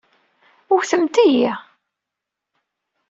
[0.71, 1.51] Wwtemt-iyi.